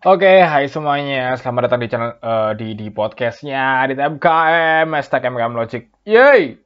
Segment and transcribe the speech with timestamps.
[0.00, 1.36] Oke, hai semuanya.
[1.36, 5.92] Selamat datang di channel eh, di di podcastnya di MKM Hashtag MKM Logic.
[6.08, 6.56] Yeay!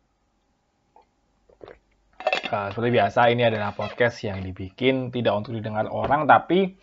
[2.47, 6.79] Nah, seperti biasa, ini adalah podcast yang dibikin tidak untuk didengar orang, tapi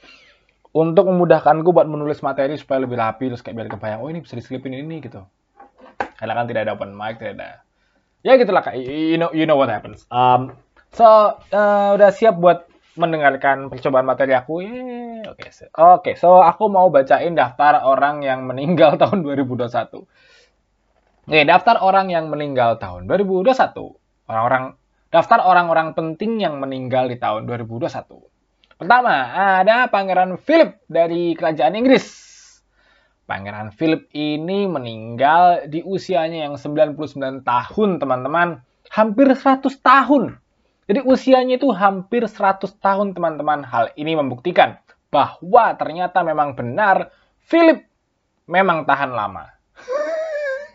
[0.76, 4.36] untuk memudahkanku buat menulis materi supaya lebih rapi, terus kayak biar kebayang, oh ini bisa
[4.36, 5.24] diselipin ini gitu.
[6.20, 7.64] Karena kan tidak ada open mic, tidak ada.
[8.28, 8.60] Ya gitulah.
[8.76, 10.04] You know, you know what happens.
[10.12, 10.60] Um,
[10.92, 12.68] so, eh, udah siap buat
[13.00, 14.64] mendengarkan percobaan materi aku.
[14.64, 15.28] Yeay.
[15.32, 16.12] Oke, so, oke.
[16.20, 20.04] So, aku mau bacain daftar orang yang meninggal tahun 2021.
[21.22, 23.96] Oke, daftar orang yang meninggal tahun 2021.
[24.28, 24.76] Orang-orang
[25.14, 28.32] daftar orang-orang penting yang meninggal di tahun 2021.
[28.82, 29.30] Pertama,
[29.62, 32.06] ada Pangeran Philip dari Kerajaan Inggris.
[33.30, 38.66] Pangeran Philip ini meninggal di usianya yang 99 tahun, teman-teman.
[38.90, 40.41] Hampir 100 tahun.
[40.92, 43.64] Jadi usianya itu hampir 100 tahun, teman-teman.
[43.64, 44.76] Hal ini membuktikan
[45.08, 47.16] bahwa ternyata memang benar
[47.48, 47.88] Philip
[48.44, 49.56] memang tahan lama.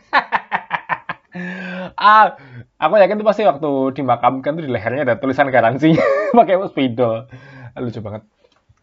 [2.00, 2.32] ah,
[2.80, 5.92] aku yakin tuh pasti waktu dimakamkan tuh di lehernya ada tulisan garansi
[6.36, 7.28] pakai spidol.
[7.76, 8.24] Lucu banget.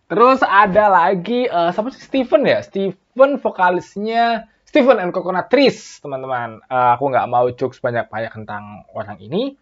[0.06, 2.62] Terus ada lagi uh, siapa sih Steven ya?
[2.62, 6.62] Steven vokalisnya Steven and Coconut Trees, teman-teman.
[6.70, 9.58] Uh, aku nggak mau jokes banyak-banyak tentang orang ini.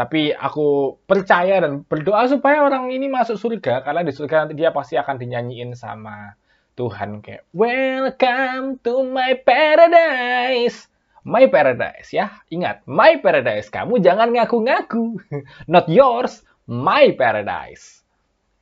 [0.00, 3.84] Tapi aku percaya dan berdoa supaya orang ini masuk surga.
[3.84, 6.32] Karena di surga nanti dia pasti akan dinyanyiin sama
[6.72, 7.20] Tuhan.
[7.20, 10.88] Kayak, Welcome to my paradise.
[11.20, 12.32] My paradise ya.
[12.48, 13.68] Ingat, my paradise.
[13.68, 15.20] Kamu jangan ngaku-ngaku.
[15.72, 18.00] Not yours, my paradise.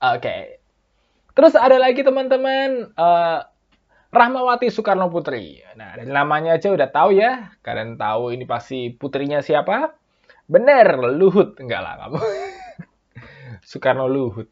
[0.02, 0.18] Oke.
[0.18, 0.42] Okay.
[1.38, 2.98] Terus ada lagi teman-teman.
[2.98, 3.46] Uh,
[4.10, 5.62] Rahmawati Soekarno Putri.
[5.78, 7.54] Nah, dari namanya aja udah tahu ya.
[7.62, 9.94] Kalian tahu ini pasti putrinya siapa?
[10.48, 11.60] Bener, Luhut.
[11.60, 12.18] Enggak lah, kamu.
[13.68, 14.48] Soekarno Luhut.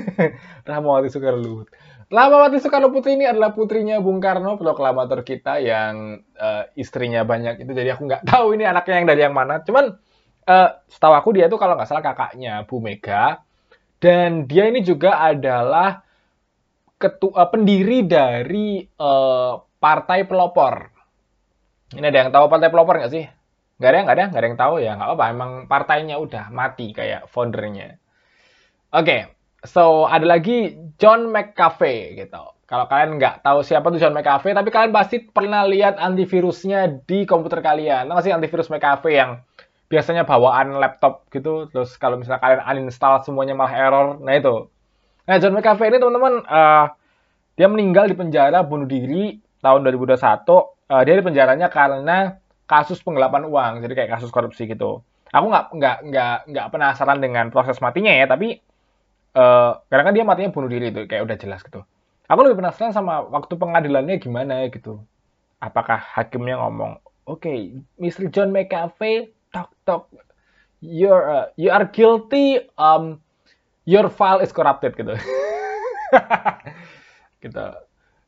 [0.68, 1.68] Rahmawati Soekarno Luhut.
[2.06, 7.72] Rahmawati Soekarno Putri ini adalah putrinya Bung Karno, proklamator kita yang uh, istrinya banyak itu.
[7.74, 9.60] Jadi aku nggak tahu ini anaknya yang dari yang mana.
[9.66, 9.92] Cuman
[10.46, 13.42] uh, setahu aku dia itu kalau nggak salah kakaknya Bu Mega.
[13.98, 16.04] Dan dia ini juga adalah
[16.96, 20.74] ketua uh, pendiri dari uh, Partai Pelopor.
[21.90, 23.26] Ini ada yang tahu Partai Pelopor nggak sih?
[23.76, 24.92] Nggak ada, nggak ada, nggak ada yang tahu ya.
[24.96, 28.00] Nggak apa-apa, emang partainya udah mati kayak foundernya.
[28.96, 29.20] Oke, okay.
[29.68, 32.42] so ada lagi John McAfee gitu.
[32.66, 37.28] Kalau kalian nggak tahu siapa tuh John McAfee, tapi kalian pasti pernah lihat antivirusnya di
[37.28, 38.10] komputer kalian.
[38.10, 39.30] Tahu sih antivirus McAfee yang
[39.86, 44.66] biasanya bawaan laptop gitu, terus kalau misalnya kalian uninstall semuanya malah error, nah itu.
[45.30, 46.90] Nah John McAfee ini teman-teman, uh,
[47.54, 50.16] dia meninggal di penjara bunuh diri tahun 2021.
[50.86, 55.00] Uh, dia di penjaranya karena kasus penggelapan uang, jadi kayak kasus korupsi gitu.
[55.30, 58.58] Aku nggak nggak nggak nggak penasaran dengan proses matinya ya, tapi
[59.38, 61.82] uh, karena kan dia matinya bunuh diri itu kayak udah jelas gitu.
[62.26, 64.98] Aku lebih penasaran sama waktu pengadilannya gimana gitu.
[65.62, 68.28] Apakah hakimnya ngomong, oke, okay, Mr.
[68.28, 70.10] John McAfee, talk talk,
[70.82, 73.22] you're uh, you are guilty, um,
[73.86, 75.14] your file is corrupted gitu.
[77.46, 77.66] gitu.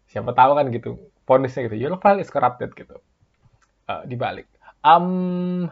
[0.09, 3.03] Siapa tahu kan gitu, ponisnya gitu, your file is corrupted gitu
[3.89, 4.47] uh, dibalik.
[4.85, 5.67] Um,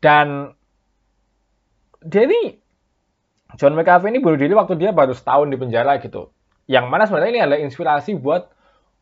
[0.00, 0.56] dan
[2.02, 2.58] jadi
[3.60, 6.32] John McAfee ini bunuh diri waktu dia baru setahun di penjara gitu.
[6.70, 8.48] Yang mana sebenarnya ini adalah inspirasi buat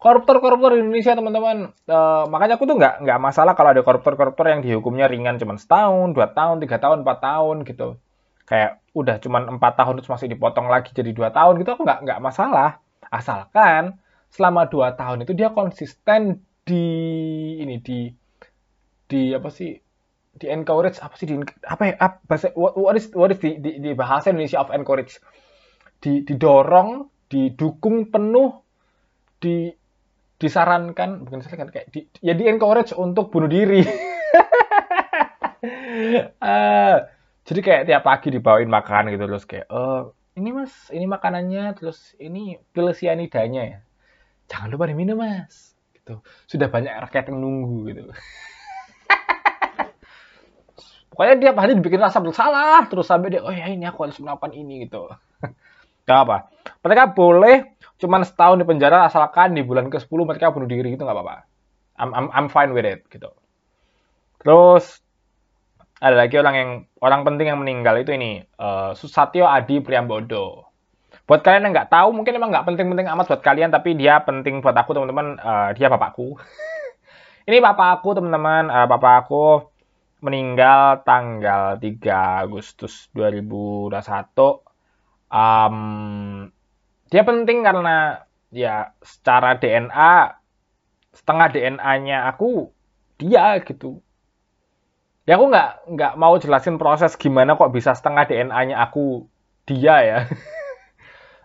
[0.00, 1.70] koruptor-koruptor Indonesia teman-teman.
[1.86, 6.16] Uh, makanya aku tuh nggak nggak masalah kalau ada koruptor-koruptor yang dihukumnya ringan cuma setahun,
[6.16, 8.00] dua tahun, tiga tahun, empat tahun gitu.
[8.48, 12.00] Kayak udah cuma empat tahun terus masih dipotong lagi jadi dua tahun gitu aku nggak
[12.08, 12.82] nggak masalah.
[13.12, 14.00] Asalkan
[14.34, 16.86] selama dua tahun itu dia konsisten di
[17.70, 18.10] ini di
[19.06, 19.78] di apa sih
[20.30, 21.34] di encourage apa sih di
[21.66, 24.74] apa ya apa, bahasa what, what is what is di, di, di bahasa Indonesia of
[24.74, 25.22] encourage?
[26.02, 28.58] Di didorong didukung penuh
[29.38, 29.70] di
[30.40, 33.86] disarankan bukan disarankan kayak di, ya di encourage untuk bunuh diri.
[36.42, 36.96] Uh,
[37.46, 42.18] jadi kayak tiap pagi dibawain makan gitu terus kayak oh ini mas ini makanannya terus
[42.18, 43.78] ini pil sianidanya ya.
[44.50, 45.70] Jangan lupa diminum mas
[46.00, 46.24] gitu.
[46.48, 48.02] Sudah banyak rakyat yang nunggu gitu.
[51.12, 54.56] Pokoknya dia hari dibikin rasa bersalah terus sampai dia oh ya ini aku harus melakukan
[54.56, 55.12] ini gitu.
[56.08, 56.48] Gak apa.
[56.80, 61.12] Mereka boleh cuman setahun di penjara asalkan di bulan ke-10 mereka bunuh diri gitu nggak
[61.12, 61.44] apa-apa.
[62.00, 63.28] I'm, I'm, I'm fine with it gitu.
[64.40, 65.04] Terus
[66.00, 66.70] ada lagi orang yang
[67.04, 70.69] orang penting yang meninggal itu ini uh, Susatyo Adi Priambodo.
[71.30, 74.58] Buat kalian yang nggak tahu, mungkin emang nggak penting-penting amat buat kalian, tapi dia penting
[74.58, 75.38] buat aku teman-teman.
[75.38, 76.34] Uh, dia bapakku.
[77.46, 78.66] Ini bapak aku teman-teman.
[78.66, 79.70] Uh, bapak aku
[80.26, 83.94] meninggal tanggal 3 Agustus 2021.
[85.30, 86.50] Um,
[87.14, 90.34] dia penting karena ya secara DNA
[91.14, 92.74] setengah DNA-nya aku
[93.18, 94.02] dia gitu
[95.26, 99.30] ya aku nggak nggak mau jelasin proses gimana kok bisa setengah DNA-nya aku
[99.66, 100.18] dia ya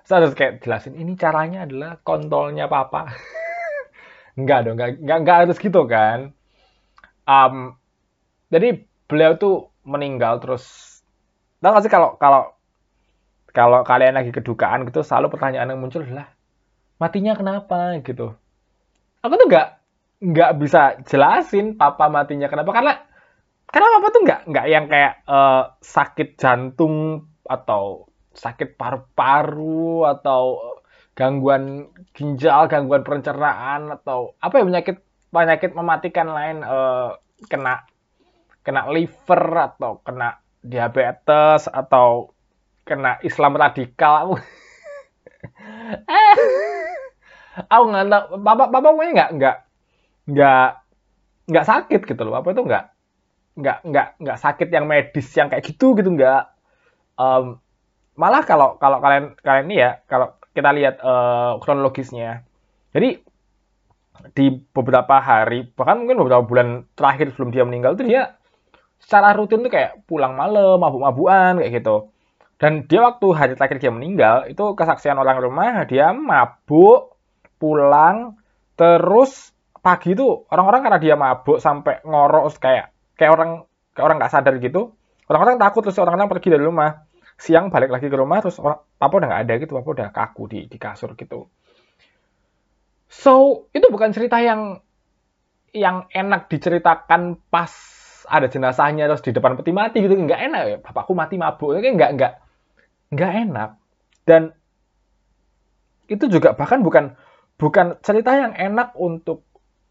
[0.05, 3.09] saya harus kayak jelasin ini caranya adalah kontolnya papa.
[4.39, 6.35] Nggak dong nggak nggak nggak harus gitu kan.
[7.25, 7.79] Um,
[8.53, 10.63] jadi beliau tuh meninggal terus
[11.63, 12.53] tahu gak sih kalau kalau
[13.55, 16.29] kalau kalian lagi kedukaan gitu selalu pertanyaan yang muncul adalah
[16.99, 17.97] matinya kenapa?
[18.03, 18.35] gitu.
[19.23, 19.67] Aku tuh nggak
[20.21, 22.93] nggak bisa jelasin papa matinya kenapa karena
[23.71, 30.75] karena papa tuh nggak nggak yang kayak uh, sakit jantung atau sakit paru-paru atau
[31.15, 34.97] gangguan ginjal, gangguan pencernaan atau apa ya penyakit
[35.31, 37.15] penyakit mematikan lain uh,
[37.47, 37.87] kena
[38.61, 39.43] kena liver
[39.73, 42.35] atau kena diabetes atau
[42.83, 44.27] kena Islam radikal.
[44.27, 44.35] Aku
[46.09, 46.35] eh
[47.71, 49.57] aku nggak tahu bapak bapak pokoknya nggak nggak
[50.25, 50.69] nggak
[51.45, 52.85] nggak sakit gitu loh apa itu nggak
[53.55, 56.51] nggak nggak nggak sakit yang medis yang kayak gitu gitu nggak.
[57.15, 57.63] Um,
[58.15, 62.47] malah kalau kalau kalian kalian ini ya kalau kita lihat uh, kronologisnya
[62.95, 63.19] jadi
[64.31, 68.39] di beberapa hari bahkan mungkin beberapa bulan terakhir sebelum dia meninggal itu dia
[69.05, 72.09] secara rutin tuh kayak pulang malam mabuk-mabukan kayak gitu.
[72.55, 77.19] Dan dia waktu hari terakhir dia meninggal itu kesaksian orang rumah dia mabuk
[77.59, 78.39] pulang
[78.79, 79.51] terus
[79.83, 83.49] pagi itu orang-orang karena dia mabuk sampai ngorok kayak kayak orang
[83.93, 84.95] kayak orang nggak sadar gitu
[85.29, 87.04] orang-orang takut terus orang-orang pergi dari rumah
[87.35, 90.43] siang balik lagi ke rumah terus orang papa udah nggak ada gitu papa udah kaku
[90.47, 91.51] di di kasur gitu.
[93.11, 94.79] So itu bukan cerita yang
[95.75, 97.71] yang enak diceritakan pas
[98.25, 100.15] ada jenazahnya terus di depan peti mati gitu.
[100.15, 101.75] Nggak enak ya bapakku mati mabuk.
[101.77, 102.33] Kayak nggak nggak
[103.13, 103.69] nggak enak.
[104.25, 104.41] Dan
[106.07, 107.19] itu juga bahkan bukan
[107.59, 109.43] bukan cerita yang enak untuk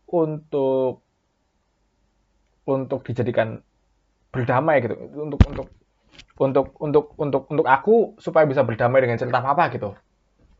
[0.09, 1.05] untuk
[2.65, 3.61] untuk dijadikan
[4.33, 4.97] berdamai gitu.
[4.97, 5.69] Untuk untuk
[6.35, 9.95] untuk untuk untuk untuk aku supaya bisa berdamai dengan cerita apa gitu.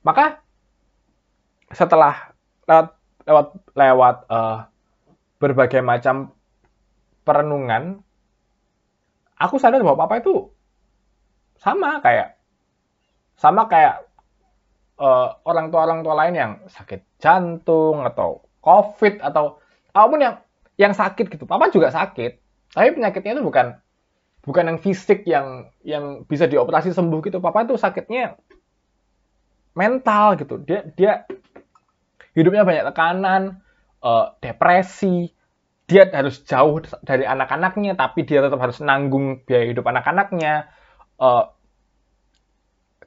[0.07, 0.39] Maka
[1.75, 2.31] setelah
[2.69, 2.89] lewat
[3.27, 4.59] lewat lewat uh,
[5.43, 6.31] berbagai macam
[7.27, 8.05] perenungan
[9.41, 10.53] aku sadar bahwa papa itu
[11.59, 12.39] sama kayak
[13.35, 14.07] sama kayak
[15.01, 19.59] uh, orang tua orang tua lain yang sakit jantung atau covid atau
[19.91, 20.35] apa pun yang
[20.75, 21.47] yang sakit gitu.
[21.47, 22.39] Papa juga sakit
[22.75, 23.79] tapi penyakitnya itu bukan
[24.45, 27.41] bukan yang fisik yang yang bisa dioperasi sembuh gitu.
[27.41, 28.37] Papa itu sakitnya
[29.75, 30.61] mental gitu.
[30.61, 31.25] Dia dia
[32.37, 33.65] hidupnya banyak tekanan
[34.05, 35.33] uh, depresi.
[35.85, 40.69] Dia harus jauh dari anak-anaknya tapi dia tetap harus nanggung biaya hidup anak-anaknya.
[41.17, 41.49] Uh,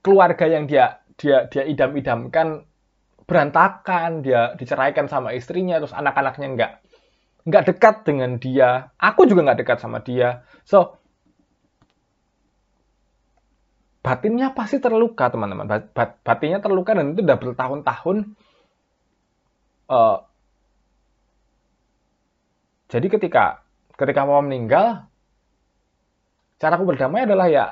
[0.01, 2.63] keluarga yang dia dia dia idam-idamkan
[3.27, 6.71] berantakan dia diceraikan sama istrinya terus anak-anaknya nggak
[7.47, 8.91] nggak dekat dengan dia.
[8.99, 10.45] Aku juga nggak dekat sama dia.
[10.67, 10.99] So
[14.07, 15.67] batinnya pasti terluka teman-teman.
[15.67, 18.17] Bat, batinnya terluka dan itu udah bertahun-tahun
[19.91, 20.23] uh,
[22.87, 23.67] jadi ketika
[23.99, 25.11] ketika mama meninggal
[26.55, 27.65] caraku berdamai adalah ya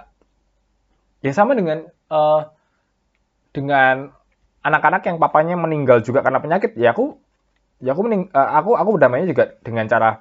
[1.23, 2.51] ya sama dengan uh,
[3.55, 4.11] dengan
[4.59, 6.75] anak-anak yang papanya meninggal juga karena penyakit.
[6.75, 7.15] Ya aku
[7.79, 10.19] ya aku mening, uh, aku aku berdamainya juga dengan cara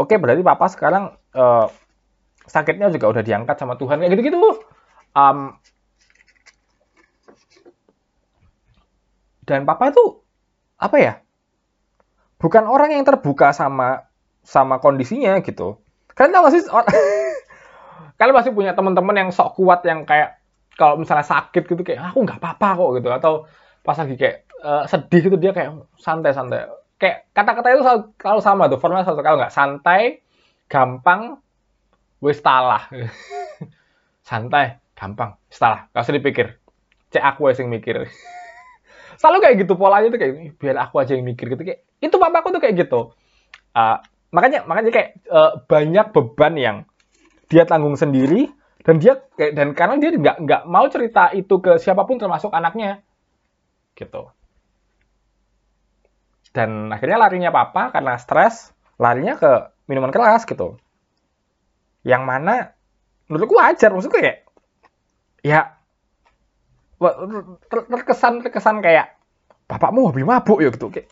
[0.00, 1.04] oke okay, berarti papa sekarang
[1.36, 1.68] uh,
[2.48, 4.00] sakitnya juga udah diangkat sama Tuhan.
[4.00, 4.59] Kayak gitu-gitu
[5.16, 5.58] um,
[9.44, 10.22] dan papa itu
[10.80, 11.12] apa ya
[12.40, 14.08] bukan orang yang terbuka sama
[14.40, 15.76] sama kondisinya gitu.
[16.16, 16.62] Kalian tahu gak sih
[18.18, 20.40] kalian masih punya teman-teman yang sok kuat yang kayak
[20.76, 23.08] kalau misalnya sakit gitu kayak aku nggak apa-apa kok gitu.
[23.12, 23.32] Atau
[23.84, 26.68] pas lagi kayak uh, sedih gitu dia kayak santai-santai.
[27.00, 28.78] Kayak kata-kata itu selalu, selalu sama tuh.
[28.80, 29.52] Formnya selalu kalau nggak?
[29.52, 30.02] Santai
[30.68, 31.40] gampang
[32.24, 32.88] wis talah.
[34.28, 35.40] Santai gampang.
[35.48, 36.46] Setelah gak usah dipikir.
[37.08, 38.04] Cek aku yang mikir.
[39.20, 41.62] Selalu kayak gitu polanya tuh kayak biar aku aja yang mikir gitu.
[41.64, 43.16] Kayak itu papaku tuh kayak gitu.
[43.72, 43.96] Uh,
[44.30, 46.76] makanya makanya kayak uh, banyak beban yang
[47.48, 48.52] dia tanggung sendiri
[48.84, 53.00] dan dia dan karena dia nggak nggak mau cerita itu ke siapa pun termasuk anaknya
[53.96, 54.30] gitu.
[56.50, 60.78] Dan akhirnya larinya papa karena stres larinya ke minuman keras gitu.
[62.06, 62.54] Yang mana
[63.30, 64.36] menurutku wajar maksudnya kayak
[65.40, 65.72] ya
[67.68, 69.16] terkesan terkesan kayak
[69.66, 71.08] bapakmu hobi mabuk ya gitu kayak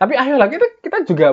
[0.00, 1.28] tapi ayolah kita kita juga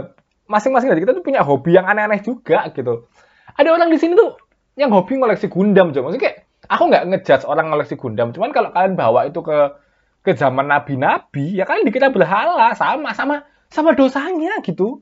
[0.52, 3.08] masing-masing dari kita tuh punya hobi yang aneh-aneh juga gitu
[3.56, 4.36] ada orang di sini tuh
[4.76, 6.38] yang hobi ngoleksi Gundam coba maksudnya kayak
[6.68, 9.76] aku nggak ngejudge orang ngoleksi Gundam cuman kalau kalian bawa itu ke
[10.22, 13.36] ke zaman nabi-nabi, ya kan dikira berhala, sama sama
[13.74, 15.02] sama dosanya gitu.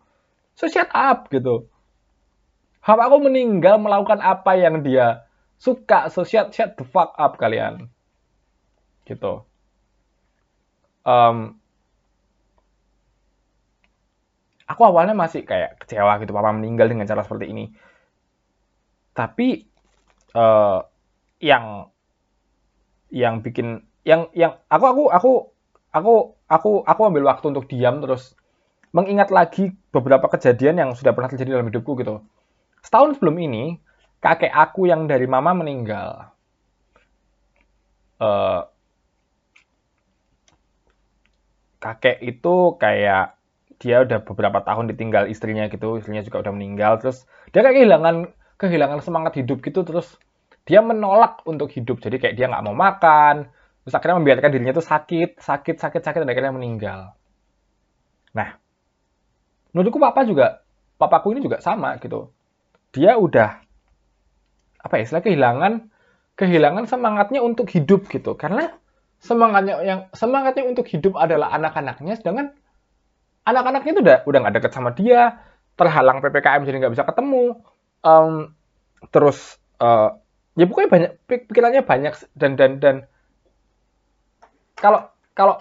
[0.56, 1.68] So shut up gitu.
[2.84, 5.28] Aku meninggal melakukan apa yang dia
[5.60, 7.92] suka, so shut, shut the fuck up kalian.
[9.04, 9.44] Gitu.
[11.04, 11.60] Um,
[14.70, 17.66] aku awalnya masih kayak kecewa gitu papa meninggal dengan cara seperti ini.
[19.12, 19.68] Tapi
[20.38, 20.80] uh,
[21.44, 21.92] yang
[23.10, 25.32] yang bikin yang yang aku aku aku
[25.92, 26.14] aku
[26.46, 28.38] aku aku ambil waktu untuk diam terus
[28.94, 32.26] mengingat lagi beberapa kejadian yang sudah pernah terjadi dalam hidupku gitu.
[32.82, 33.78] Setahun sebelum ini,
[34.20, 36.32] kakek aku yang dari mama meninggal.
[38.20, 38.68] Uh,
[41.80, 43.40] kakek itu kayak
[43.80, 47.24] dia udah beberapa tahun ditinggal istrinya gitu, istrinya juga udah meninggal, terus
[47.56, 48.16] dia kayak kehilangan
[48.60, 50.20] kehilangan semangat hidup gitu, terus
[50.68, 53.48] dia menolak untuk hidup, jadi kayak dia nggak mau makan,
[53.88, 57.16] terus akhirnya membiarkan dirinya tuh sakit, sakit, sakit, sakit, dan akhirnya meninggal.
[58.36, 58.60] Nah,
[59.72, 60.60] menurutku papa juga
[61.00, 62.36] papaku ini juga sama gitu
[62.92, 63.62] dia udah
[64.80, 65.74] apa ya istilah kehilangan
[66.40, 68.72] kehilangan semangatnya untuk hidup gitu karena
[69.20, 72.56] semangatnya yang semangatnya untuk hidup adalah anak-anaknya sedangkan
[73.44, 75.44] anak-anaknya itu udah udah nggak deket sama dia
[75.76, 77.60] terhalang ppkm jadi nggak bisa ketemu
[78.08, 78.56] um,
[79.12, 80.16] terus uh,
[80.56, 82.96] ya pokoknya banyak pikirannya banyak dan dan dan
[84.80, 85.60] kalau kalau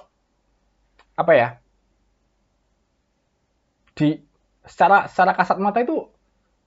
[1.18, 1.48] apa ya
[3.98, 4.22] di
[4.62, 6.06] secara secara kasat mata itu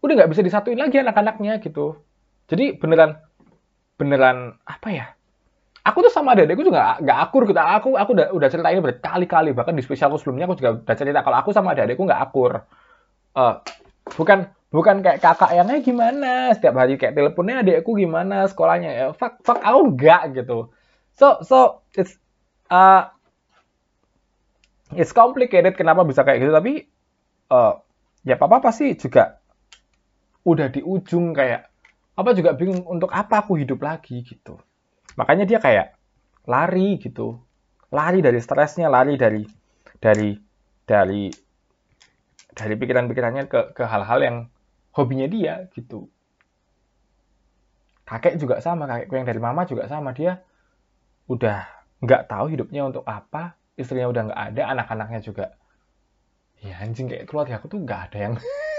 [0.03, 1.95] udah nggak bisa disatuin lagi anak-anaknya gitu.
[2.51, 3.15] Jadi beneran
[3.95, 5.07] beneran apa ya?
[5.87, 7.57] Aku tuh sama adekku juga nggak akur gitu.
[7.57, 11.23] Aku aku udah udah cerita ini berkali-kali bahkan di spesialku sebelumnya aku juga udah cerita
[11.23, 12.67] kalau aku sama adekku nggak akur.
[13.31, 13.63] Uh,
[14.19, 19.05] bukan bukan kayak kakak yang eh gimana setiap hari kayak teleponnya adekku gimana sekolahnya ya
[19.15, 20.75] fuck fuck aku enggak gitu.
[21.15, 22.19] So so it's
[22.67, 23.07] uh,
[24.91, 26.73] it's complicated kenapa bisa kayak gitu tapi
[27.47, 27.79] uh,
[28.27, 29.39] ya papa pasti juga
[30.43, 31.70] udah di ujung kayak
[32.15, 34.59] apa juga bingung untuk apa aku hidup lagi gitu.
[35.15, 35.95] Makanya dia kayak
[36.47, 37.39] lari gitu.
[37.91, 39.43] Lari dari stresnya lari dari
[39.99, 40.35] dari
[40.87, 41.31] dari
[42.51, 44.37] dari pikiran-pikirannya ke ke hal-hal yang
[44.95, 46.07] hobinya dia gitu.
[48.03, 50.11] Kakek juga sama kakekku yang dari mama juga sama.
[50.11, 50.43] Dia
[51.31, 51.63] udah
[52.03, 53.55] nggak tahu hidupnya untuk apa.
[53.79, 55.45] Istrinya udah nggak ada anak-anaknya juga.
[56.59, 58.33] Ya anjing kayak keluarga aku tuh nggak ada yang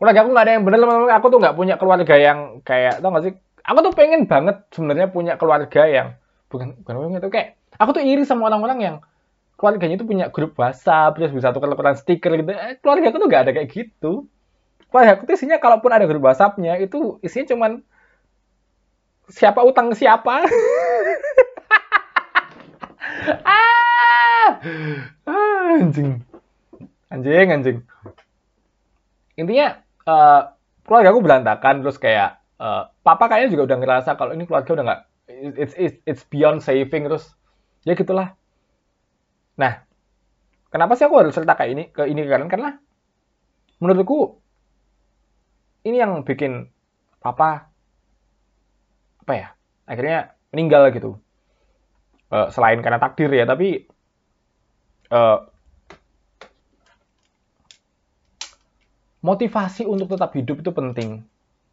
[0.00, 0.80] keluarga aku nggak ada yang bener
[1.12, 3.34] aku tuh nggak punya keluarga yang kayak tau gak sih?
[3.60, 6.16] Aku tuh pengen banget sebenarnya punya keluarga yang
[6.48, 8.96] bukan bukan itu kayak aku tuh iri sama orang-orang yang
[9.60, 12.48] keluarganya itu punya grup WhatsApp terus bisa tukar-tukaran stiker gitu.
[12.48, 14.24] Eh, keluarga aku tuh nggak ada kayak gitu.
[14.88, 17.84] Keluarga aku tuh isinya kalaupun ada grup WhatsAppnya itu isinya cuman
[19.28, 20.42] siapa utang siapa.
[23.20, 24.64] Ah,
[25.28, 26.24] ah anjing.
[27.12, 27.78] Anjing anjing.
[29.36, 29.76] Intinya
[30.10, 30.40] uh,
[30.82, 34.84] keluarga aku berantakan terus kayak uh, papa kayaknya juga udah ngerasa kalau ini keluarga udah
[34.84, 35.02] nggak
[35.56, 37.30] it's, it's it's beyond saving terus
[37.86, 38.34] ya gitulah.
[39.56, 39.86] Nah
[40.68, 42.50] kenapa sih aku harus cerita kayak ini ke ini kalian?
[42.50, 42.74] Karena
[43.80, 44.42] menurutku
[45.86, 46.68] ini yang bikin
[47.22, 47.70] papa
[49.24, 49.48] apa ya
[49.86, 51.16] akhirnya meninggal gitu.
[52.30, 53.90] Uh, selain karena takdir ya tapi
[55.10, 55.50] uh,
[59.20, 61.24] motivasi untuk tetap hidup itu penting.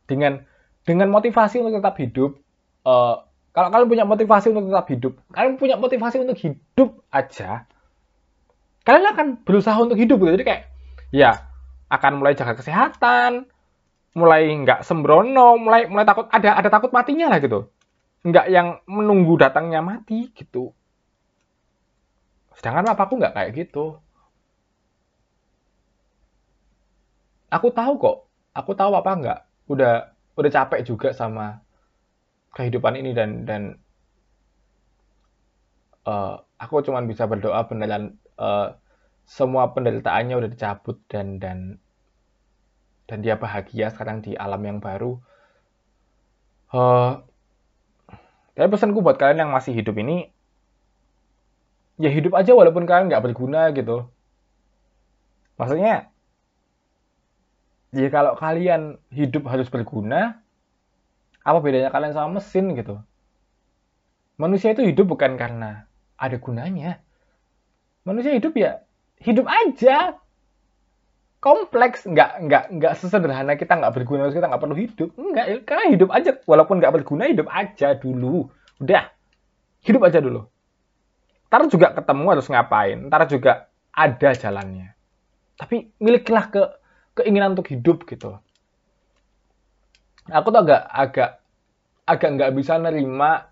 [0.08, 0.44] Dengan
[0.88, 2.40] dengan motivasi untuk tetap hidup,
[2.88, 7.68] uh, kalau kalian punya motivasi untuk tetap hidup, kalian punya motivasi untuk hidup aja,
[8.88, 10.32] kalian akan berusaha untuk hidup gitu.
[10.40, 10.64] Jadi kayak,
[11.12, 11.44] ya
[11.92, 13.52] akan mulai jaga kesehatan,
[14.16, 17.68] mulai nggak sembrono, mulai mulai takut ada ada takut matinya lah gitu,
[18.24, 20.72] nggak yang menunggu datangnya mati gitu.
[22.56, 24.00] Sedangkan papaku nggak kayak gitu.
[27.48, 28.18] Aku tahu kok
[28.52, 29.94] aku tahu apa enggak udah
[30.38, 31.62] udah capek juga sama
[32.56, 33.62] kehidupan ini dan dan
[36.08, 38.74] uh, aku cuma bisa berdoa beneran uh,
[39.28, 41.78] semua penderitaannya udah dicabut dan dan
[43.08, 45.16] dan dia bahagia sekarang di alam yang baru.
[46.68, 47.24] Uh,
[48.52, 50.28] tapi pesanku buat kalian yang masih hidup ini,
[51.96, 54.12] ya hidup aja walaupun kalian nggak berguna gitu.
[55.56, 56.12] Maksudnya
[57.98, 60.38] ya kalau kalian hidup harus berguna,
[61.42, 63.02] apa bedanya kalian sama mesin gitu?
[64.38, 67.02] Manusia itu hidup bukan karena ada gunanya.
[68.06, 68.86] Manusia hidup ya
[69.22, 70.22] hidup aja.
[71.38, 75.10] Kompleks, nggak nggak nggak sesederhana kita nggak berguna kita nggak perlu hidup.
[75.14, 78.50] Nggak, ya, karena hidup aja walaupun nggak berguna hidup aja dulu.
[78.82, 79.14] Udah,
[79.86, 80.50] hidup aja dulu.
[81.48, 84.98] ntar juga ketemu harus ngapain, ntar juga ada jalannya.
[85.56, 86.62] Tapi milikilah ke
[87.18, 88.38] keinginan untuk hidup gitu.
[90.28, 91.30] Aku tuh agak agak
[92.08, 93.48] agak nggak bisa nerima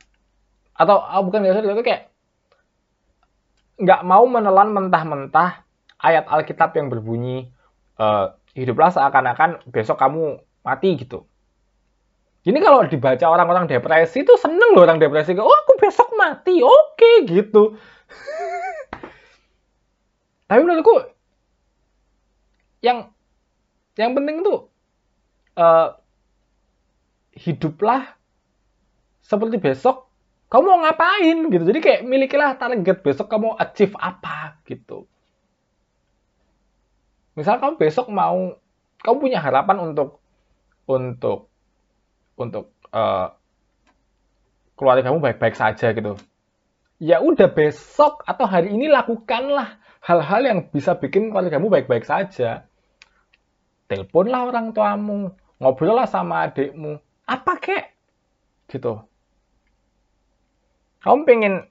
[0.75, 2.03] atau oh, bukan nggak bisa kayak
[3.75, 5.63] nggak mau menelan mentah-mentah
[5.99, 7.51] ayat Alkitab yang berbunyi
[7.99, 11.27] uh, hiduplah seakan-akan besok kamu mati gitu.
[12.45, 15.33] Ini kalau dibaca orang-orang depresi itu seneng loh orang depresi.
[15.33, 17.73] Oh aku besok mati, oke okay, gitu.
[20.47, 21.09] Tapi menurutku
[22.85, 23.09] yang
[23.95, 24.67] yang penting tuh
[25.55, 25.95] uh,
[27.35, 28.15] hiduplah
[29.23, 30.05] seperti besok
[30.45, 31.63] kamu mau ngapain gitu.
[31.67, 35.09] Jadi kayak milikilah target besok kamu achieve apa gitu.
[37.35, 38.55] Misal kamu besok mau
[39.03, 40.23] kamu punya harapan untuk
[40.87, 41.51] untuk
[42.39, 43.35] untuk uh,
[44.79, 46.15] keluarga kamu baik-baik saja gitu.
[47.01, 52.69] Ya udah besok atau hari ini lakukanlah hal-hal yang bisa bikin keluarga kamu baik-baik saja.
[53.85, 55.29] Teleponlah orang tuamu,
[55.61, 56.97] ngobrollah sama adikmu,
[57.29, 57.85] apa kek?
[58.69, 58.97] Gitu.
[61.05, 61.69] Kamu pengen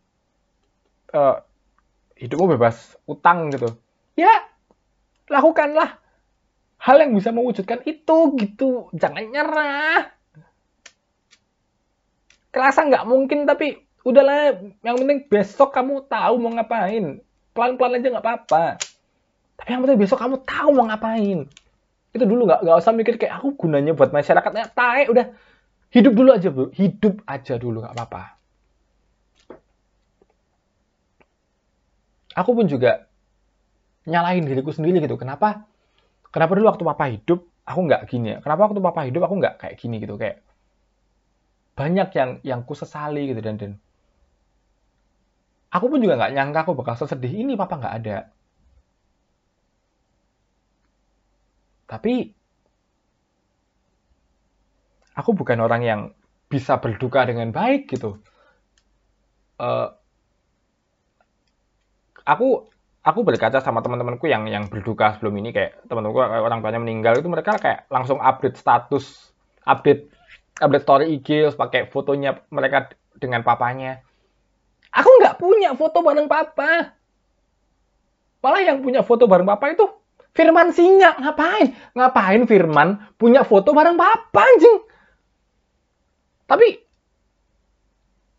[1.11, 1.43] uh,
[2.15, 3.75] hidupmu bebas utang gitu.
[4.15, 4.31] Ya,
[5.27, 5.99] lakukanlah
[6.79, 8.95] hal yang bisa mewujudkan itu gitu.
[8.95, 10.15] Jangan nyerah
[12.55, 14.55] kerasa nggak mungkin tapi udahlah
[14.87, 17.19] yang penting besok kamu tahu mau ngapain
[17.51, 18.79] pelan-pelan aja nggak apa-apa
[19.59, 21.51] tapi yang penting besok kamu tahu mau ngapain
[22.15, 24.51] itu dulu nggak nggak usah mikir kayak aku gunanya buat masyarakat.
[24.55, 25.35] Ya tae udah.
[25.91, 26.71] Hidup dulu aja bu.
[26.71, 28.23] Hidup aja dulu nggak apa-apa.
[32.35, 33.07] Aku pun juga
[34.07, 35.19] nyalahin diriku sendiri gitu.
[35.19, 35.67] Kenapa?
[36.31, 38.39] Kenapa dulu waktu papa hidup aku nggak gini ya?
[38.43, 40.15] Kenapa waktu papa hidup aku nggak kayak gini gitu?
[40.15, 40.43] Kayak
[41.75, 43.73] banyak yang yang ku sesali gitu dan dan.
[45.75, 48.34] Aku pun juga nggak nyangka aku bakal sesedih ini papa nggak ada
[51.85, 52.33] tapi
[55.15, 56.01] aku bukan orang yang
[56.49, 58.19] bisa berduka dengan baik gitu
[59.61, 59.89] uh,
[62.25, 62.67] aku
[63.05, 67.29] aku berkaca sama teman-temanku yang yang berduka sebelum ini kayak teman-temanku orang tuanya meninggal itu
[67.29, 69.35] mereka kayak langsung update status
[69.69, 70.09] update
[70.61, 74.03] update story IG pakai fotonya mereka dengan papanya.
[74.95, 76.95] Aku nggak punya foto bareng papa.
[78.39, 79.87] Malah yang punya foto bareng papa itu
[80.35, 81.17] Firman Singa.
[81.23, 81.73] Ngapain?
[81.95, 84.83] Ngapain Firman punya foto bareng papa anjing?
[86.45, 86.67] Tapi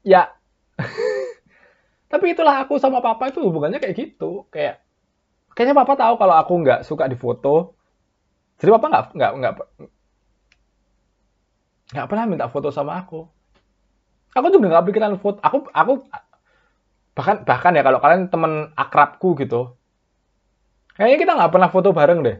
[0.05, 0.29] ya
[2.12, 4.45] tapi itulah aku sama papa itu hubungannya kayak gitu.
[4.51, 4.84] Kayak
[5.55, 7.73] kayaknya papa tahu kalau aku nggak suka di foto.
[8.60, 9.53] Jadi papa nggak nggak nggak
[11.95, 13.29] nggak pernah minta foto sama aku
[14.36, 15.93] aku juga nggak pikiran foto aku aku
[17.15, 19.79] bahkan bahkan ya kalau kalian temen akrabku gitu
[20.95, 22.38] kayaknya kita nggak pernah foto bareng deh.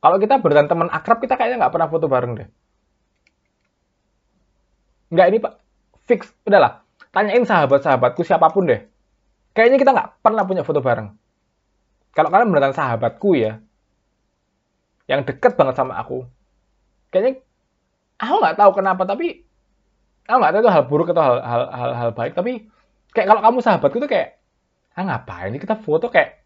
[0.00, 2.48] Kalau kita beneran teman akrab kita kayaknya nggak pernah foto bareng deh.
[5.12, 5.52] Nggak ini pak.
[6.04, 6.20] Fix.
[6.44, 6.84] Udahlah.
[7.14, 8.84] Tanyain sahabat-sahabatku siapa pun deh.
[9.54, 11.08] Kayaknya kita nggak pernah punya foto bareng.
[12.14, 13.58] Kalau kalian beneran sahabatku ya
[15.04, 16.24] yang deket banget sama aku
[17.12, 17.44] kayaknya
[18.16, 19.44] aku nggak tahu kenapa tapi
[20.24, 22.32] aku nggak tahu itu hal buruk atau hal hal hal, hal baik.
[22.34, 22.66] Tapi
[23.14, 24.40] kayak kalau kamu sahabatku tuh kayak
[24.94, 26.08] ah ngapain ini kita foto?
[26.08, 26.43] Kayak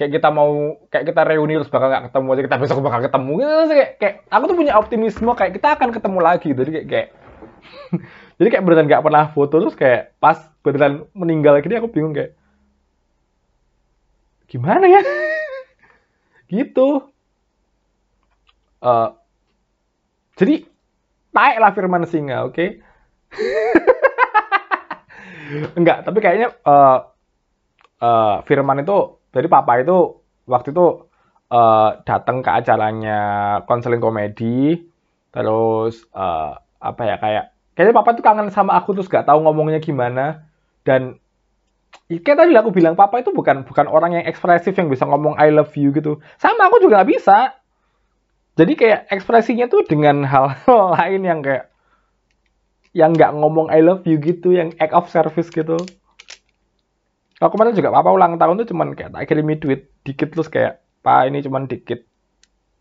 [0.00, 3.32] kayak kita mau kayak kita reuni terus bakal nggak ketemu aja kita besok bakal ketemu
[3.36, 7.08] gitu kayak, kayak aku tuh punya optimisme kayak kita akan ketemu lagi jadi kayak, kayak
[8.40, 12.32] jadi kayak beneran nggak pernah foto terus kayak pas beneran meninggal gini aku bingung kayak
[14.48, 15.04] gimana ya
[16.56, 17.12] gitu
[18.80, 19.20] uh,
[20.40, 20.64] jadi
[21.36, 22.56] naiklah Firman Singa, oke?
[22.56, 22.80] Okay?
[25.74, 27.10] Enggak, tapi kayaknya uh,
[27.98, 30.18] uh, Firman itu, jadi papa itu
[30.50, 31.06] waktu itu
[31.50, 33.20] uh, datang ke acaranya
[33.66, 34.82] konseling komedi,
[35.30, 37.44] terus uh, apa ya kayak
[37.78, 40.46] kayaknya papa tuh kangen sama aku terus gak tahu ngomongnya gimana.
[40.82, 41.22] Dan
[42.10, 45.54] kayak tadi aku bilang papa itu bukan bukan orang yang ekspresif yang bisa ngomong I
[45.54, 46.18] love you gitu.
[46.42, 47.38] Sama aku juga gak bisa.
[48.58, 51.70] Jadi kayak ekspresinya tuh dengan hal-hal lain yang kayak
[52.90, 55.78] yang nggak ngomong I love you gitu, yang act of service gitu.
[57.40, 60.84] Kalau kemarin juga papa ulang tahun tuh cuman kayak tak kirimi duit dikit terus kayak
[61.00, 62.04] pak ini cuman dikit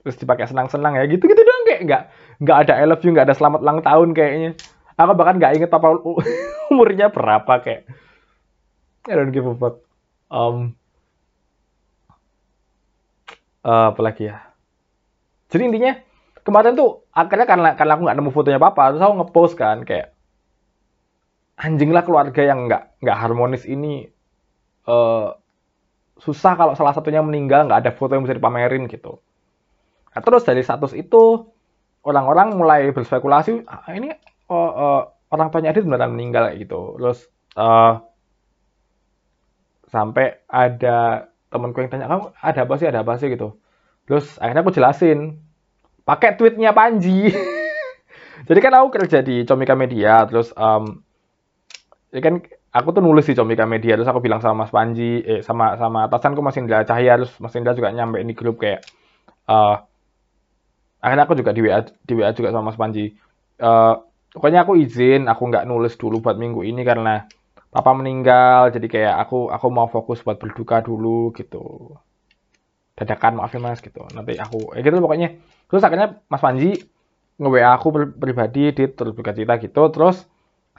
[0.04, 2.04] terus dipakai senang-senang ya gitu gitu doang kayak nggak
[2.44, 4.60] nggak ada I love you nggak ada selamat ulang tahun kayaknya.
[5.00, 5.96] Aku bahkan nggak inget papa
[6.76, 7.88] umurnya berapa kayak
[9.08, 9.80] I don't give a fuck.
[10.28, 10.76] Um,
[13.64, 14.44] uh, apa lagi ya?
[15.48, 15.96] Jadi intinya
[16.44, 20.12] kemarin tuh akhirnya karena karena aku nggak nemu fotonya papa, terus aku ngepost kan kayak
[21.56, 24.19] anjing lah keluarga yang nggak nggak harmonis ini
[24.90, 25.38] uh,
[26.20, 29.22] susah kalau salah satunya meninggal nggak ada foto yang bisa dipamerin gitu.
[30.12, 31.48] Nah, terus dari status itu
[32.04, 34.12] orang-orang mulai berspekulasi ah, ini
[34.50, 36.98] uh, uh, orang tuanya Adit beneran meninggal gitu.
[37.00, 38.04] Terus uh,
[39.90, 43.30] sampai ada temanku yang tanya kamu ada apa sih ada apa sih?
[43.32, 43.56] gitu.
[44.10, 45.40] Terus akhirnya aku jelasin
[46.04, 47.30] pakai tweetnya Panji.
[48.48, 51.04] Jadi kan aku kerja di Comika Media terus um,
[52.10, 55.42] ya kan aku tuh nulis di Comika Media terus aku bilang sama Mas Panji eh
[55.42, 58.86] sama sama atasanku Mas Indra Cahya terus Mas Indra juga nyampe di grup kayak
[59.50, 59.82] uh,
[61.02, 63.16] akhirnya aku juga di WA di WA juga sama Mas Panji.
[63.60, 64.00] Uh,
[64.32, 67.26] pokoknya aku izin aku nggak nulis dulu buat minggu ini karena
[67.74, 71.98] papa meninggal jadi kayak aku aku mau fokus buat berduka dulu gitu.
[72.94, 74.04] Dadakan maafin mas gitu.
[74.14, 75.40] Nanti aku ya gitu pokoknya.
[75.72, 76.78] Terus akhirnya mas Panji
[77.40, 77.88] nge WA aku
[78.20, 79.90] pribadi di terus buka cerita gitu.
[79.90, 80.28] Terus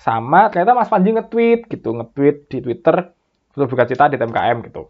[0.01, 2.97] sama ternyata mas Panji nge-tweet gitu nge-tweet di Twitter
[3.53, 4.89] terus buka cerita di TMKM gitu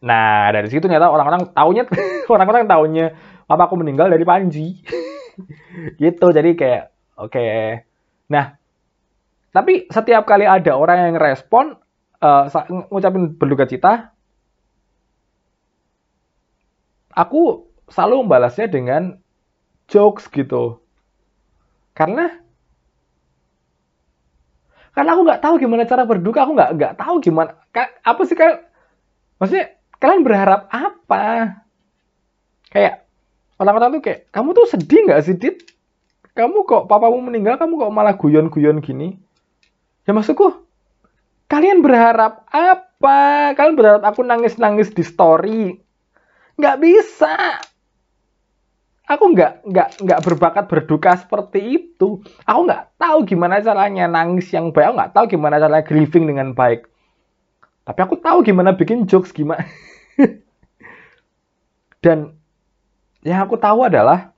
[0.00, 1.84] nah dari situ ternyata orang-orang taunya
[2.34, 3.06] orang-orang taunya
[3.50, 4.78] papa aku meninggal dari Panji
[6.02, 6.82] gitu jadi kayak
[7.18, 7.82] oke okay.
[8.30, 8.54] nah
[9.56, 11.80] tapi setiap kali ada orang yang respon,
[12.20, 12.44] uh,
[12.92, 14.12] ngucapin berduka cita,
[17.08, 19.16] aku selalu membalasnya dengan
[19.88, 20.84] jokes gitu.
[21.96, 22.36] Karena
[24.96, 27.52] karena aku nggak tahu gimana cara berduka, aku nggak nggak tahu gimana
[28.00, 28.64] apa sih kan
[29.36, 31.60] maksudnya kalian berharap apa?
[32.72, 33.04] Kayak
[33.60, 35.56] orang-orang tuh kayak kamu tuh sedih nggak sih Dit?
[36.36, 39.16] Kamu kok papamu meninggal, kamu kok malah guyon-guyon gini?
[40.04, 40.64] Ya maksudku,
[41.48, 43.52] kalian berharap apa?
[43.56, 45.80] Kalian berharap aku nangis-nangis di story?
[46.60, 47.60] Nggak bisa.
[49.06, 52.18] Aku nggak nggak nggak berbakat berduka seperti itu.
[52.42, 54.90] Aku nggak tahu gimana caranya nangis yang baik.
[54.90, 56.90] Aku nggak tahu gimana caranya grieving dengan baik.
[57.86, 59.62] Tapi aku tahu gimana bikin jokes gimana.
[62.04, 62.34] Dan
[63.22, 64.34] yang aku tahu adalah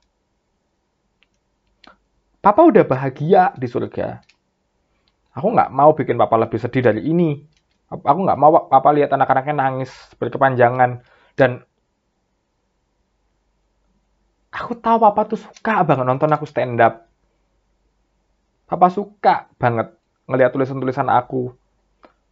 [2.39, 4.23] Papa udah bahagia di surga
[5.33, 7.39] aku nggak mau bikin papa lebih sedih dari ini
[7.89, 10.99] aku nggak mau papa lihat anak-anaknya nangis berkepanjangan
[11.39, 11.63] dan
[14.59, 17.07] aku tahu papa tuh suka banget nonton aku stand up
[18.67, 19.95] papa suka banget
[20.27, 21.55] ngelihat tulisan-tulisan aku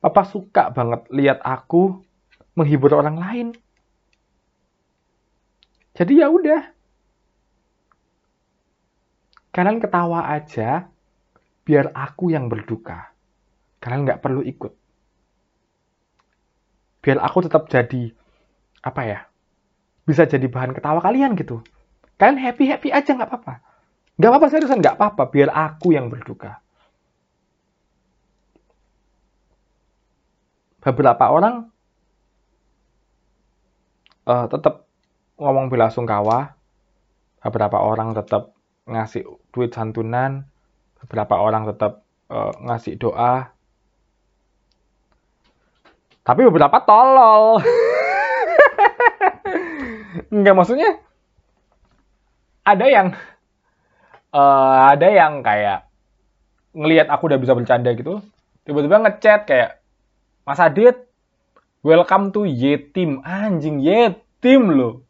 [0.04, 2.04] papa suka banget lihat aku
[2.54, 3.48] menghibur orang lain
[5.96, 6.62] jadi ya udah
[9.58, 10.86] kalian ketawa aja
[11.66, 13.10] biar aku yang berduka.
[13.82, 14.70] Kalian nggak perlu ikut.
[17.02, 18.14] Biar aku tetap jadi,
[18.86, 19.20] apa ya,
[20.06, 21.66] bisa jadi bahan ketawa kalian gitu.
[22.18, 23.62] Kalian happy-happy aja nggak apa-apa.
[24.18, 25.24] Nggak apa-apa seriusan, nggak apa-apa.
[25.30, 26.58] Biar aku yang berduka.
[30.82, 31.70] Beberapa orang
[34.26, 34.90] uh, tetap
[35.38, 36.58] ngomong bela sungkawa.
[37.38, 40.48] Beberapa orang tetap ngasih duit santunan
[41.04, 43.52] beberapa orang tetap uh, ngasih doa
[46.24, 47.60] tapi beberapa tolol
[50.34, 51.04] nggak maksudnya
[52.68, 53.08] ada yang
[54.36, 55.88] uh, ada yang kayak
[56.76, 58.20] ngelihat aku udah bisa bercanda gitu
[58.68, 59.80] tiba-tiba ngechat kayak
[60.44, 61.08] Mas Adit
[61.88, 65.08] welcome to Yetim anjing Yetim loh.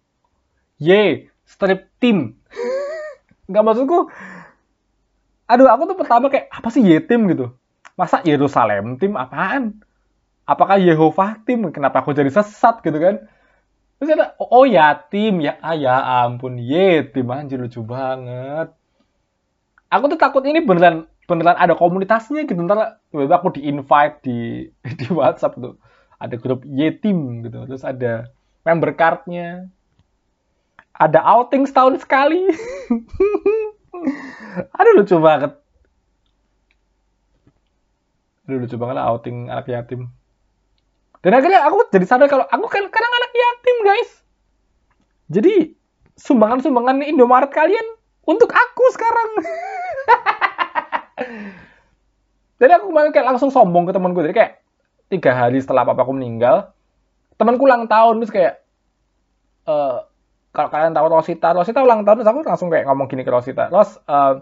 [0.77, 2.37] Ye strip team.
[3.49, 4.13] Nggak maksudku
[5.47, 7.55] aduh aku tuh pertama kayak apa sih yetim gitu.
[7.95, 9.79] Masa Yerusalem tim apaan?
[10.43, 12.83] Apakah Yehova tim kenapa aku jadi sesat?
[12.83, 13.25] gitu kan
[13.97, 18.69] terus ada oh yatim ya ah, ya ampun yetim anjir lucu banget
[19.89, 24.69] aku tuh takut ini beneran beneran ada komunitasnya gitu ntar tiba aku di invite di
[24.71, 25.75] di WhatsApp tuh
[26.17, 28.29] ada grup yetim gitu terus ada
[28.63, 29.69] member cardnya
[30.97, 32.41] ada outing setahun sekali
[34.77, 35.51] Aduh lucu banget.
[38.47, 40.09] Aduh lucu banget lah outing anak yatim.
[41.27, 44.11] Dan akhirnya aku jadi sadar kalau aku kan kadang anak yatim guys.
[45.27, 45.75] Jadi
[46.15, 47.83] sumbangan-sumbangan Indomaret kalian
[48.23, 49.29] untuk aku sekarang.
[52.63, 54.23] jadi aku kemarin kayak langsung sombong ke temanku.
[54.23, 54.63] Jadi kayak
[55.11, 56.71] tiga hari setelah papaku meninggal,
[57.35, 58.63] temanku ulang tahun terus kayak
[59.67, 60.07] uh,
[60.55, 63.67] kalau kalian tahu Rosita, Rosita ulang tahun terus aku langsung kayak ngomong gini ke Rosita,
[63.67, 64.39] Ros, uh,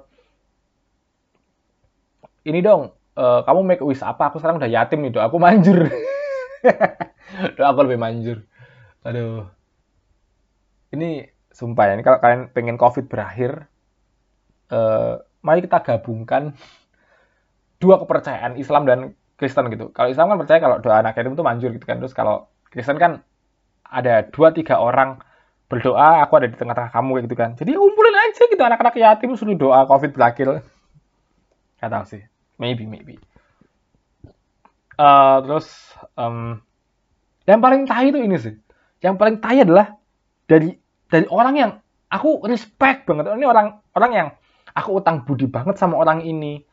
[2.45, 4.29] ini dong, uh, kamu make wish apa?
[4.29, 5.89] Aku sekarang udah yatim nih, aku manjur.
[7.57, 8.37] doa aku lebih manjur.
[9.05, 9.45] Aduh.
[10.95, 13.67] Ini sumpah ya, ini kalau kalian pengen COVID berakhir,
[14.71, 16.55] uh, mari kita gabungkan
[17.81, 18.99] dua kepercayaan Islam dan
[19.35, 19.91] Kristen gitu.
[19.91, 21.99] Kalau Islam kan percaya kalau doa anak yatim itu manjur gitu kan.
[21.99, 23.19] Terus kalau Kristen kan
[23.83, 25.19] ada dua tiga orang
[25.67, 27.49] berdoa, aku ada di tengah-tengah kamu kayak gitu kan.
[27.59, 30.63] Jadi kumpulin aja gitu anak-anak yatim suruh doa COVID berakhir.
[31.85, 32.23] Tahu sih.
[32.57, 33.19] Maybe, maybe.
[34.95, 35.67] Uh, terus
[36.15, 36.63] um,
[37.43, 38.55] yang paling tahi itu ini sih.
[39.03, 39.95] Yang paling tahi adalah
[40.47, 40.73] dari
[41.11, 41.71] dari orang yang
[42.09, 43.29] aku respect banget.
[43.35, 44.27] Ini orang orang yang
[44.71, 46.63] aku utang budi banget sama orang ini.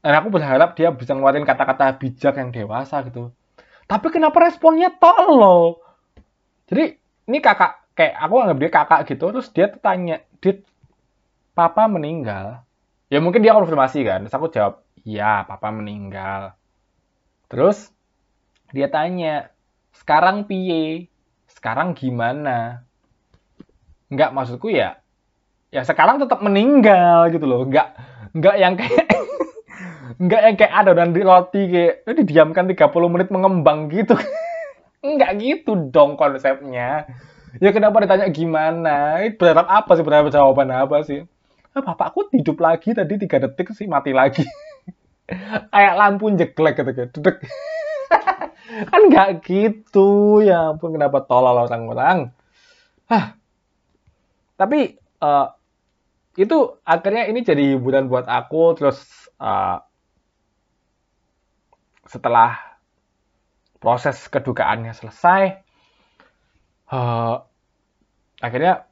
[0.00, 3.36] Dan aku berharap dia bisa ngeluarin kata-kata bijak yang dewasa gitu.
[3.84, 5.82] Tapi kenapa responnya tolol?
[6.70, 6.96] Jadi
[7.28, 10.62] ini kakak kayak aku anggap dia kakak gitu terus dia tanya dit
[11.52, 12.64] papa meninggal?
[13.10, 16.54] Ya mungkin dia konfirmasi kan terus aku jawab iya papa meninggal
[17.50, 17.90] terus
[18.70, 19.50] dia tanya
[19.92, 21.10] sekarang piye
[21.50, 22.86] sekarang gimana
[24.10, 25.02] Enggak maksudku ya
[25.70, 27.94] ya sekarang tetap meninggal gitu loh Enggak
[28.30, 29.06] enggak yang kayak
[30.20, 34.12] Enggak yang kayak adonan di roti kayak didiamkan 30 menit mengembang gitu.
[35.06, 37.08] Enggak gitu dong konsepnya.
[37.56, 39.24] Ya kenapa ditanya gimana?
[39.40, 40.04] Berharap apa sih?
[40.04, 41.24] Berharap jawaban apa sih?
[41.72, 44.44] Ah, bapakku hidup lagi tadi tiga detik sih mati lagi.
[45.74, 47.08] Kayak lampu jeglek gitu kan.
[48.90, 52.30] Kan nggak gitu ya ampun kenapa tolol orang-orang.
[53.10, 53.34] Hah.
[54.54, 55.48] Tapi uh,
[56.38, 59.02] itu akhirnya ini jadi hiburan buat aku terus
[59.42, 59.82] uh,
[62.06, 62.58] setelah
[63.80, 65.64] proses kedugaannya selesai,
[66.92, 67.40] uh,
[68.42, 68.84] akhirnya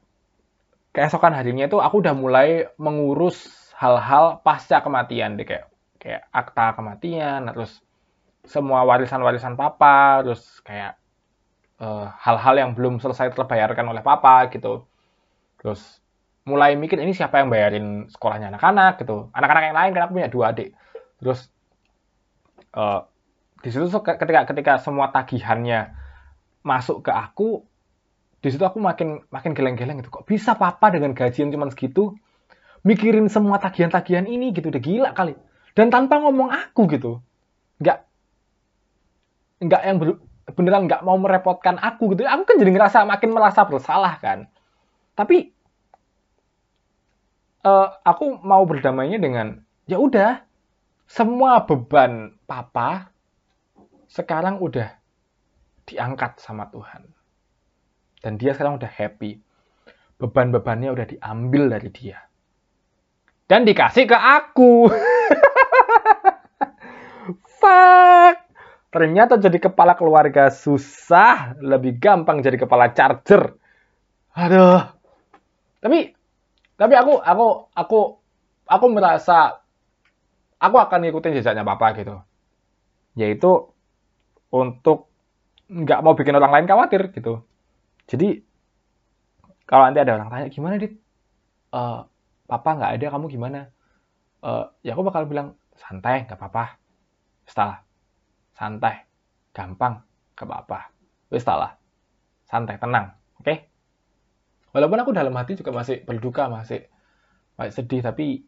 [0.91, 3.45] keesokan harinya itu aku udah mulai mengurus
[3.77, 7.83] hal-hal pasca kematian deh kayak kayak akta kematian, terus
[8.47, 10.95] semua warisan-warisan papa, terus kayak
[11.83, 14.87] eh, hal-hal uh, yang belum selesai terbayarkan oleh papa gitu.
[15.59, 15.99] Terus
[16.47, 19.29] mulai mikir ini siapa yang bayarin sekolahnya anak-anak gitu.
[19.35, 20.73] Anak-anak yang lain kan aku punya dua adik.
[21.19, 21.51] Terus
[22.73, 23.05] uh,
[23.59, 25.91] di situ ketika ketika semua tagihannya
[26.63, 27.67] masuk ke aku
[28.39, 32.15] di situ aku makin makin geleng-geleng gitu kok bisa papa dengan gajian cuma segitu
[32.87, 35.35] mikirin semua tagihan-tagihan ini gitu udah gila kali
[35.79, 37.23] dan tanpa ngomong aku gitu
[37.79, 38.03] nggak
[39.63, 40.19] nggak yang ber,
[40.51, 44.51] beneran nggak mau merepotkan aku gitu aku kan jadi ngerasa makin merasa bersalah kan
[45.15, 45.55] tapi
[47.63, 50.43] uh, aku mau berdamainya dengan ya udah
[51.07, 53.09] semua beban papa
[54.09, 54.99] sekarang udah
[55.89, 57.05] diangkat sama Tuhan.
[58.21, 59.41] Dan dia sekarang udah happy.
[60.21, 62.19] Beban-bebannya udah diambil dari dia.
[63.49, 64.89] Dan dikasih ke aku.
[68.89, 71.59] Ternyata jadi kepala keluarga susah.
[71.61, 73.53] Lebih gampang jadi kepala charger.
[74.33, 74.81] Aduh.
[75.79, 76.19] Tapi
[76.79, 77.99] tapi aku aku aku
[78.71, 79.59] aku merasa
[80.63, 82.23] aku akan ngikutin jejaknya papa gitu
[83.19, 83.67] yaitu
[84.47, 85.11] untuk
[85.67, 87.43] nggak mau bikin orang lain khawatir gitu
[88.07, 88.39] jadi
[89.67, 90.95] kalau nanti ada orang tanya gimana dit
[91.75, 92.07] uh,
[92.47, 93.59] papa nggak ada kamu gimana
[94.39, 96.78] uh, ya aku bakal bilang santai nggak apa-apa
[97.49, 97.81] setelah
[98.53, 99.09] santai
[99.51, 99.97] gampang
[100.37, 100.79] nggak apa-apa
[101.33, 101.43] wis
[102.45, 103.09] santai tenang
[103.41, 103.45] oke?
[103.45, 103.57] Okay?
[104.71, 106.85] walaupun aku dalam hati juga masih berduka masih
[107.57, 108.45] masih sedih tapi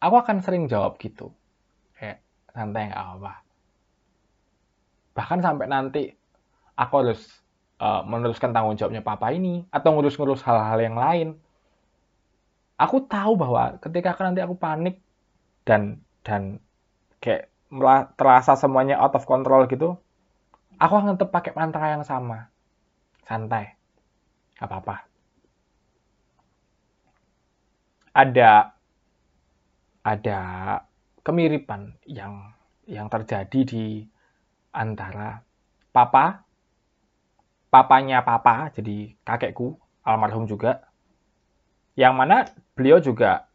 [0.00, 1.30] aku akan sering jawab gitu.
[1.94, 3.34] Kayak santai nggak apa-apa.
[5.14, 6.02] Bahkan sampai nanti
[6.74, 7.20] aku harus
[7.78, 11.28] uh, meneruskan tanggung jawabnya papa ini atau ngurus-ngurus hal-hal yang lain.
[12.80, 15.04] Aku tahu bahwa ketika nanti aku panik
[15.68, 16.56] dan dan
[17.20, 17.52] kayak
[18.18, 20.00] terasa semuanya out of control gitu
[20.80, 22.48] aku akan tetap pakai mantra yang sama.
[23.28, 23.76] Santai.
[24.56, 24.96] Gak apa-apa.
[28.10, 28.74] Ada
[30.00, 30.40] ada
[31.20, 32.56] kemiripan yang
[32.88, 33.84] yang terjadi di
[34.74, 35.44] antara
[35.94, 36.42] papa,
[37.68, 40.90] papanya papa, jadi kakekku, almarhum juga,
[41.94, 43.46] yang mana beliau juga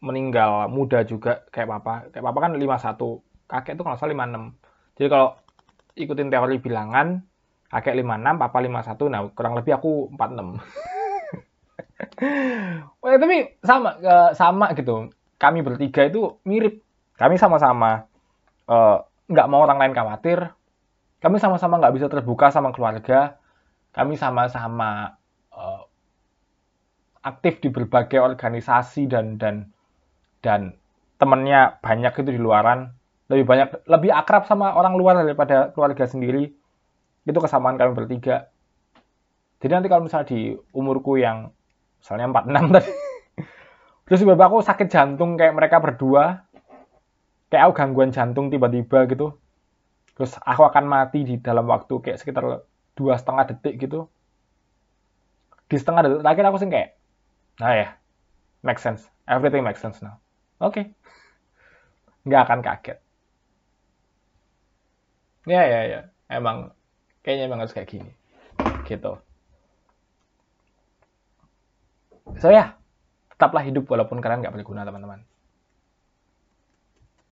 [0.00, 2.08] meninggal muda juga kayak papa.
[2.12, 4.54] Kayak papa kan 51, kakek itu kalau salah 56.
[4.96, 5.36] Jadi kalau
[5.96, 7.22] ikutin teori bilangan,
[7.68, 10.60] kakek 56, papa 51, nah kurang lebih aku 46.
[13.00, 13.96] Wah, tapi sama
[14.36, 15.08] sama gitu
[15.40, 16.84] kami bertiga itu mirip.
[17.16, 18.04] Kami sama-sama
[18.68, 20.52] uh, nggak mau orang lain khawatir.
[21.20, 23.40] Kami sama-sama nggak bisa terbuka sama keluarga.
[23.96, 25.16] Kami sama-sama
[25.52, 25.82] uh,
[27.24, 29.72] aktif di berbagai organisasi dan dan
[30.40, 30.76] dan
[31.20, 32.96] temennya banyak itu di luaran
[33.30, 36.50] lebih banyak lebih akrab sama orang luar daripada keluarga sendiri.
[37.22, 38.50] Itu kesamaan kami bertiga.
[39.62, 41.52] Jadi nanti kalau misalnya di umurku yang
[42.02, 42.92] misalnya 46 tadi
[44.10, 46.48] Terus tiba-tiba aku sakit jantung kayak mereka berdua.
[47.50, 49.34] kayak aku gangguan jantung tiba-tiba gitu
[50.14, 52.62] terus aku akan mati di dalam waktu kayak sekitar
[52.94, 54.06] dua setengah detik gitu.
[55.66, 56.90] Di setengah detik terakhir aku sih kayak
[57.58, 57.88] nah ya
[58.62, 59.06] make sense.
[59.26, 60.18] Everything make sense now
[60.60, 60.72] oke.
[60.72, 60.84] Okay.
[62.28, 62.98] nggak akan kaget.
[65.48, 66.00] Ya ya ya.
[66.28, 66.76] Emang
[67.24, 68.12] kayaknya emang harus kayak gini.
[68.84, 69.16] Gitu.
[72.38, 72.76] So ya.
[73.32, 75.24] Tetaplah hidup walaupun kalian nggak berguna teman-teman